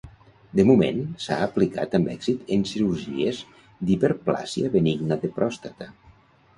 De 0.59 0.63
moment, 0.69 1.01
s'ha 1.25 1.37
aplicat 1.47 1.93
amb 1.99 2.09
èxit 2.15 2.51
en 2.57 2.65
cirurgies 2.71 3.45
d'hiperplàsia 3.87 4.77
benigna 4.81 5.23
de 5.25 5.35
pròstata. 5.41 5.95